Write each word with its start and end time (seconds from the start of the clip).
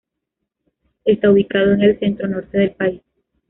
Está 1.05 1.29
ubicado 1.29 1.73
en 1.73 1.81
el 1.83 1.99
centronorte 1.99 2.57
del 2.57 2.71
país. 2.73 3.01